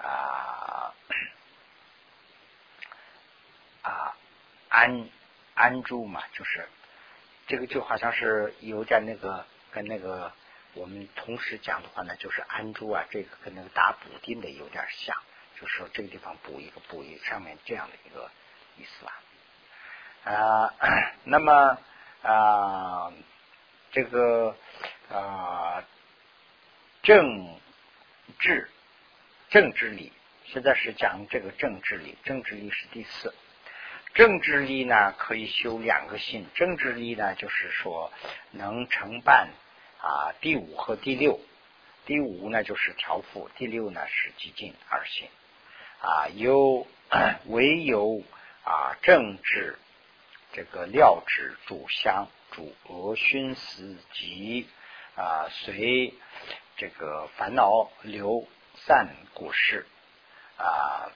[0.00, 0.94] 啊
[3.82, 4.16] 啊
[4.68, 5.08] 安
[5.54, 6.68] 安住嘛，就是
[7.48, 10.32] 这个就好像是有点那个跟那个
[10.74, 15.16] 我们同时讲的话呢，就是安住啊，这个跟那个打补丁的有点像，
[15.60, 18.30] 就是说这个地方补一个补一上面这样的一个
[18.76, 19.20] 意思吧。
[20.24, 20.74] 啊，
[21.24, 21.78] 那么
[22.22, 23.12] 啊，
[23.90, 24.54] 这个
[25.10, 25.84] 啊，
[27.02, 27.58] 政
[28.38, 28.70] 治
[29.50, 30.12] 政治力，
[30.44, 33.34] 现在是讲这个政治力，政治力是第四。
[34.14, 36.46] 政治力呢，可以修两个心。
[36.54, 38.12] 政治力呢，就是说
[38.52, 39.48] 能承办
[40.00, 41.40] 啊第五和第六。
[42.04, 45.28] 第五呢，就是调伏；第六呢，是激进二心。
[46.00, 46.86] 啊，有
[47.46, 48.22] 唯有
[48.64, 49.78] 啊政治。
[50.50, 54.66] 这个料指主香主俄熏死及
[55.14, 56.14] 啊随
[56.78, 59.86] 这个烦恼流散故事
[60.56, 61.12] 啊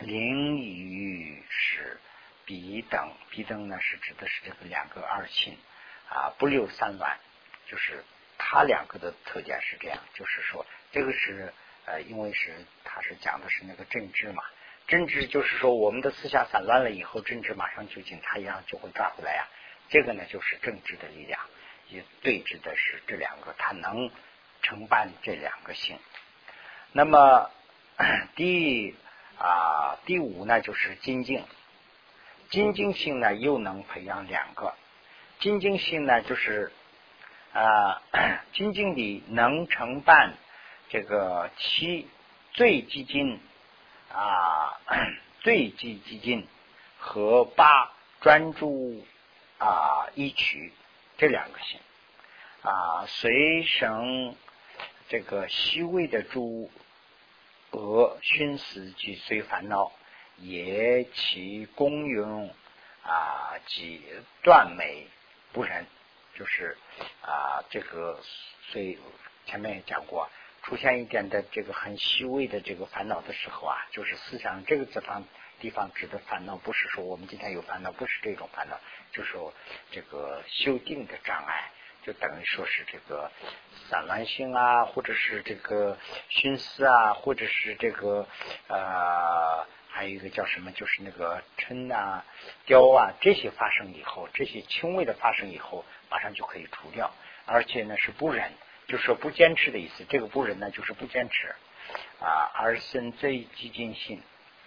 [0.00, 1.98] 灵与是
[2.44, 5.56] 彼等彼等呢是指的是这个两个二亲
[6.10, 7.18] 啊不留三卵，
[7.66, 8.04] 就是
[8.36, 11.52] 他两个的特点是这样，就是说这个是
[11.86, 14.42] 呃因为是他是讲的是那个政治嘛。
[14.86, 19.46] 政治就是说，我们的思想散乱了以后，政治马上就警察一样就会抓回来呀。
[19.88, 21.40] 这个呢，就是政治的力量，
[21.88, 24.10] 也对峙的是这两个，它能
[24.62, 25.96] 承办这两个性。
[26.92, 27.50] 那么
[28.34, 28.96] 第
[29.38, 31.44] 啊第五呢，就是精进，
[32.50, 34.74] 精进性呢又能培养两个，
[35.38, 36.72] 精进性呢就是
[37.52, 38.02] 啊
[38.54, 40.34] 精进里能承办
[40.88, 42.08] 这个七
[42.52, 43.40] 最激进。
[44.12, 44.80] 啊，
[45.38, 46.44] 最积极进
[46.98, 49.06] 和八专注
[49.58, 50.72] 啊一曲
[51.16, 51.78] 这两个性
[52.62, 54.34] 啊，随生
[55.08, 56.72] 这个虚微的诸
[57.70, 59.92] 恶熏死及随烦恼，
[60.38, 62.52] 也其功用
[63.04, 64.02] 啊及
[64.42, 65.06] 断美
[65.52, 65.86] 不仁，
[66.36, 66.76] 就是
[67.22, 68.18] 啊这个
[68.72, 68.98] 所以
[69.46, 70.28] 前面也讲过。
[70.70, 75.24] 出现一点的这个很细微的这个烦恼的时候啊，就是思想这个地方
[75.58, 78.78] 地方指的烦恼，不是说我们今天有烦恼，不是这种烦恼，
[79.10, 79.52] 就是说
[79.90, 81.72] 这个修定的障碍，
[82.04, 83.32] 就等于说是这个
[83.88, 88.28] 散乱性啊，或者是这个熏思啊，或者是这个
[88.68, 92.24] 呃，还有一个叫什么，就是那个嗔啊、
[92.64, 97.10] 雕啊这些发生以后，这些轻微的发生以后，马上就可以除掉，
[97.44, 98.52] 而且呢是不忍。
[98.90, 101.54] 就是说不坚持的意思，这个不忍呢，就是不坚持
[102.18, 104.20] 啊，而生最激进性，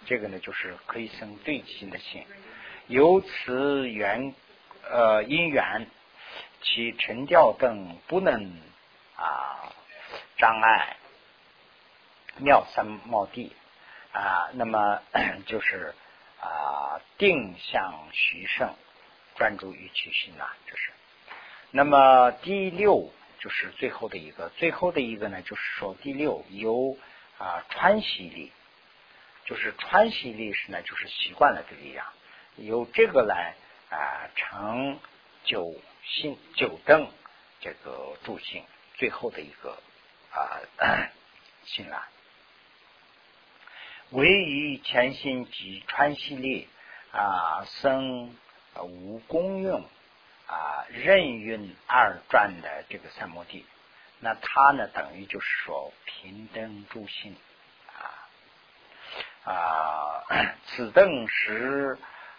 [0.06, 2.24] 这个呢就是可以生最激进的心，
[2.86, 4.34] 由此缘
[4.90, 5.86] 呃因缘，
[6.62, 8.58] 其沉掉等不能
[9.16, 9.70] 啊
[10.38, 10.96] 障碍
[12.38, 13.52] 妙三茂地
[14.14, 15.02] 啊，那么
[15.44, 15.94] 就是
[16.40, 18.74] 啊定向徐胜，
[19.36, 20.92] 专注于其心呐，这是。
[21.72, 23.12] 那么第六。
[23.44, 26.96] 就是最后的一个，最后的一个呢，就是说第六由
[27.36, 28.50] 啊川西力，
[29.44, 32.06] 就是川西力是呢，就是习惯了的力量，
[32.56, 33.54] 由这个来
[33.90, 34.98] 啊成
[35.44, 35.74] 九
[36.06, 37.06] 心九正
[37.60, 39.78] 这个助性，最后的一个
[40.30, 40.64] 啊
[41.66, 42.02] 信了，
[44.08, 46.66] 唯于前心及川西力
[47.12, 48.34] 啊生
[48.80, 49.86] 无功用。
[50.46, 53.64] 啊，任运二转的这个三摩地，
[54.20, 57.36] 那它呢等于就是说平等诸心
[57.88, 60.24] 啊啊，
[60.66, 61.98] 此等时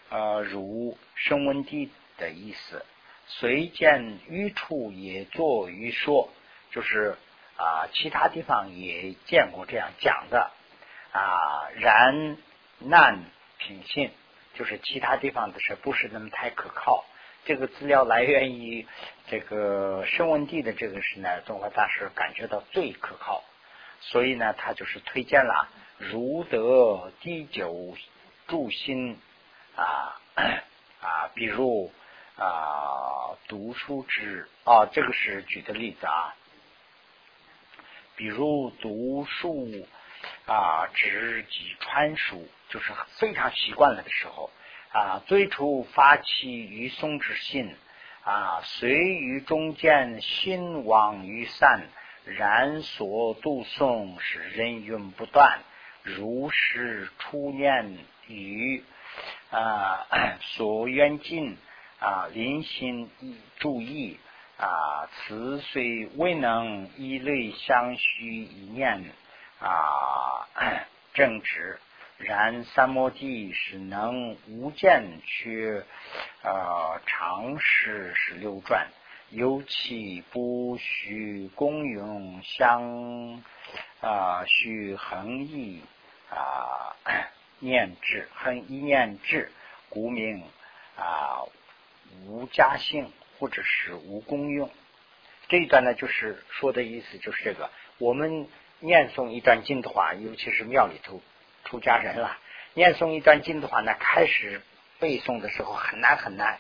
[0.10, 2.86] 呃如声闻地的意思，
[3.28, 6.30] 随见于处也作于说，
[6.72, 7.18] 就是
[7.58, 10.52] 啊其他地方也见过这样讲的
[11.12, 12.38] 啊，然
[12.80, 13.24] 难
[13.58, 14.12] 品性，
[14.54, 17.04] 就是其他地方的事不是那么太可靠。
[17.46, 18.88] 这个资料来源于
[19.28, 23.44] 这个声闻地的这个是呢，中华大师感觉到最可靠，
[24.02, 25.70] 所以呢，他就是推荐了
[26.00, 27.96] 如得第九
[28.48, 29.20] 助心
[29.76, 30.20] 啊
[31.02, 31.92] 啊，比如
[32.36, 36.34] 啊读书之啊，这个是举的例子啊，
[38.16, 39.88] 比如读书
[40.48, 44.50] 啊，知己传书，就是非常习惯了的时候。
[44.96, 47.76] 啊，最初发起于松之心，
[48.24, 51.82] 啊，随于中间心往于散，
[52.24, 55.60] 然所读诵是人云不断，
[56.02, 58.82] 如是初念于
[59.52, 60.08] 啊
[60.40, 61.58] 所缘尽
[62.00, 63.12] 啊临心
[63.60, 64.18] 注意
[64.58, 69.04] 啊，此虽未能一类相续一念
[69.60, 70.48] 啊
[71.14, 71.82] 正直，
[72.18, 75.84] 然三摩地是能无间去
[76.42, 78.88] 啊常识是流转，
[79.30, 83.44] 尤其不须功用相
[84.02, 85.82] 啊须恒意
[86.30, 86.96] 啊
[87.60, 89.52] 念智恒一念智，
[89.90, 90.44] 故名
[90.98, 91.44] 啊
[92.26, 93.12] 无家性。
[93.38, 94.72] 或者是无功用，
[95.50, 97.70] 这一段呢，就是说的意思就是这个。
[97.98, 98.48] 我们
[98.80, 101.22] 念诵一段经的话，尤其是庙里头
[101.66, 102.38] 出家人了，
[102.74, 104.62] 念诵一段经的话呢，开始
[105.00, 106.58] 背诵的时候很难很难，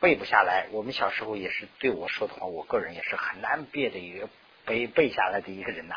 [0.00, 0.66] 背不下来。
[0.70, 4.28] 我们小时候也是对我说的话，我个人也是很难背的一个
[4.64, 5.96] 背背下来的一个人呐。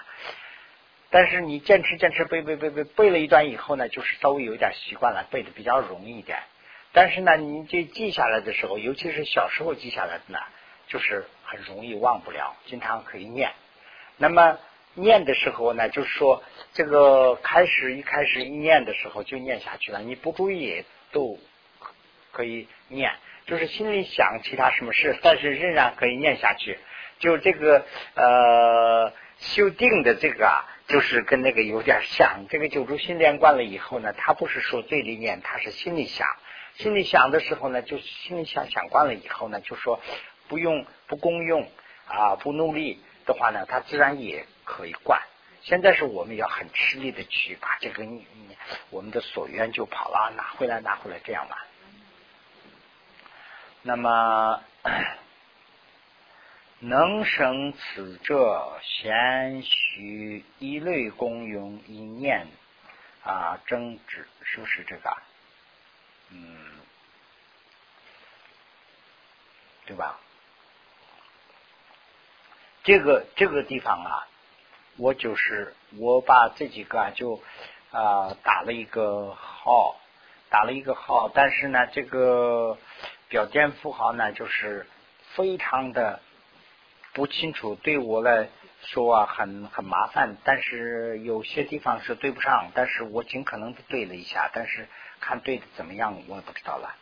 [1.09, 6.39] 但是你坚持坚持背背背背背了一段以后呢，就是稍微有点习惯了，背的比较容易一点。
[6.91, 10.39] 但是呢，你这记下来的时候，尤其是小时候记下来的呢，
[10.87, 13.51] 就是很容易忘不了，经常可以念。
[14.17, 14.57] 那么
[14.95, 21.39] 念的时候呢，就是说这个开始一开始一念的时候就念下去了，你不注意都
[22.31, 23.11] 可以念，
[23.45, 26.77] 就是心里想其他什么事，但是仍然可以念下去。
[27.19, 27.85] 就这个
[28.15, 32.45] 呃修定的这个啊，就是跟那个有点像。
[32.49, 36.27] 这个九住心练惯了以后呢，他不是说嘴里念，他是心里想。
[36.75, 40.01] 心里想的时候呢，就心里想想惯了以后呢，就说
[40.47, 41.67] 不用不公用
[42.07, 45.21] 啊，不努力的话呢，他自然也可以灌。
[45.61, 48.03] 现在是我们要很吃力的去把这个
[48.89, 51.55] 我们的所愿就跑了，拿回来拿回来这样嘛。
[53.83, 54.63] 那么
[56.79, 62.47] 能生此者，先须一类功用一念
[63.23, 65.15] 啊，争执是不是这个？
[66.29, 66.71] 嗯，
[69.85, 70.19] 对吧？
[72.83, 74.27] 这个这个地方啊，
[74.97, 77.41] 我就是我把这几个啊就
[77.91, 79.95] 啊打了一个号，
[80.49, 82.77] 打了一个号，但是呢，这个
[83.29, 84.87] 表电富豪呢，就是
[85.35, 86.21] 非常的
[87.13, 88.49] 不清楚，对我来
[88.81, 90.37] 说啊很很麻烦。
[90.43, 94.87] 但是有些地方是对不上，但是我尽可能的对了一下，但是。
[95.25, 96.95] 看对的怎么样，我也不知道了。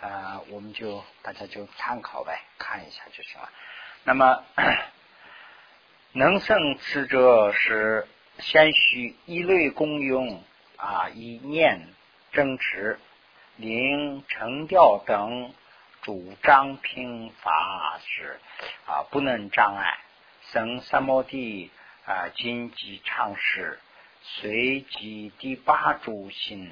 [0.00, 3.48] 呃，我们就大家就参考呗，看一下就行了。
[4.08, 4.44] 那么，
[6.12, 8.06] 能胜此者是
[8.38, 10.44] 先须一类功用
[10.76, 11.88] 啊，以念
[12.30, 13.00] 正直、
[13.56, 15.52] 灵成调等
[16.02, 18.38] 主张平法时
[18.86, 19.98] 啊，不能障碍
[20.52, 21.72] 生三摩地
[22.04, 23.80] 啊，经济常识。
[24.22, 26.70] 随即第八诸心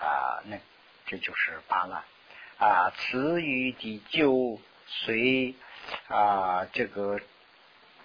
[0.00, 0.58] 啊，那
[1.06, 2.04] 这就是八了
[2.58, 2.90] 啊。
[2.96, 5.54] 此与第九随
[6.08, 7.20] 啊，这个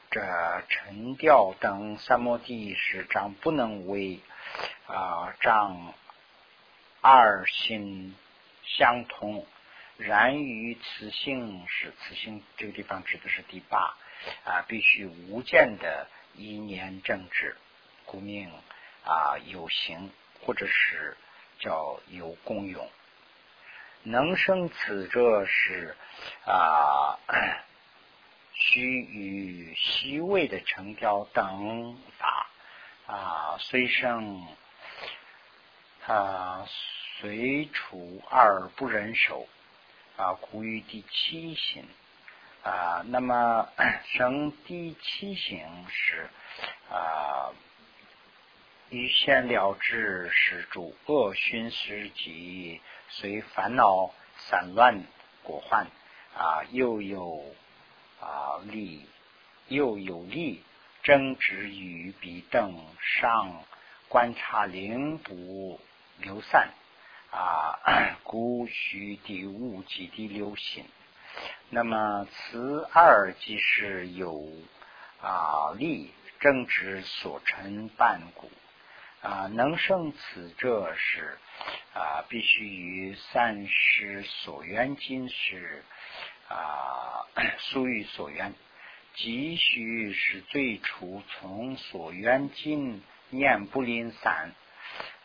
[0.09, 0.21] 这
[0.69, 4.19] 沉调等三摩地是障不能为
[4.87, 5.93] 啊障
[7.01, 8.15] 二心
[8.63, 9.45] 相通，
[9.97, 13.95] 然于此性是此性这个地方指的是第八
[14.45, 17.55] 啊，必须无间的一年正治，
[18.05, 18.51] 故名。
[19.03, 20.11] 啊，有形
[20.41, 21.17] 或者是
[21.59, 22.87] 叫有功用，
[24.03, 25.97] 能生此者是
[26.45, 27.17] 啊，
[28.53, 32.49] 须与虚位的成交等法
[33.07, 34.45] 啊，虽生
[36.07, 36.65] 啊，
[37.19, 39.47] 虽处而不忍受
[40.17, 41.85] 啊，故于第七行
[42.63, 43.69] 啊，那么
[44.13, 46.29] 生第七行是
[46.89, 47.51] 啊。
[48.93, 55.05] 欲先了之，是诸恶熏时及随烦恼散乱
[55.43, 55.87] 果患
[56.35, 57.41] 啊，又有
[58.21, 59.05] 啊利，
[59.67, 60.63] 又有利
[61.03, 63.63] 争执与彼等上
[64.07, 65.79] 观察灵不
[66.19, 66.69] 流散
[67.31, 67.79] 啊，
[68.23, 70.85] 故须第五及第六行。
[71.69, 74.47] 那么此二即是有
[75.21, 78.49] 啊利争执所成半故。
[79.21, 81.37] 啊，能生此者是
[81.93, 85.85] 啊，必须于三世所缘今世
[86.51, 87.25] 啊，
[87.57, 88.53] 属于所缘，
[89.15, 94.53] 即须是最初从所缘尽念不临散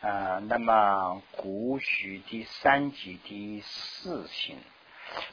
[0.01, 0.39] 啊。
[0.47, 4.57] 那么古许第三级第四心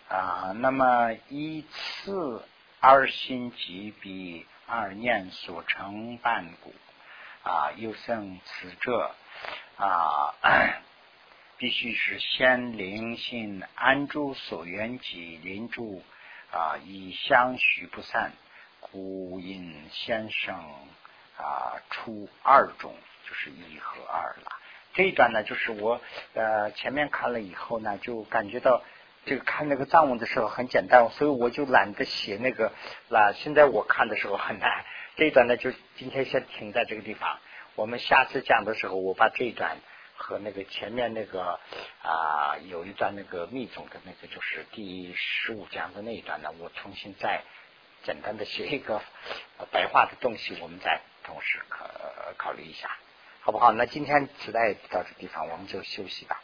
[0.09, 2.45] 啊，那么依次
[2.81, 6.75] 二心即比二念所成半故。
[7.43, 9.15] 啊，又生此者
[9.77, 10.35] 啊，
[11.65, 16.03] 必须是先灵性安住所缘及临住
[16.53, 18.33] 啊，以相续不散，
[18.81, 20.55] 故因先生
[21.39, 22.95] 啊出二种，
[23.27, 24.53] 就是一和二了。
[24.93, 26.03] 这一段呢，就是我
[26.35, 28.83] 呃前面看了以后呢，就感觉到
[29.25, 32.75] 这个看那个藏文的时候很简单，所以我就懒得写那个
[33.09, 34.85] 那现在我看的时候很难。
[35.17, 37.39] 这一段呢，就今天先停在这个地方。
[37.75, 39.79] 我们下次讲的时候，我把这一段
[40.25, 41.61] 和那个前面那个
[42.03, 47.43] 啊有一段那个密宗的那个，就是第十五讲的那一段呢，我重新再
[48.05, 49.03] 简单的写一个
[49.71, 51.85] 白话的东西，我们再同时考
[52.39, 52.97] 考虑一下，
[53.41, 53.71] 好不好？
[53.73, 56.41] 那今天时代到这地方，我们就休息吧。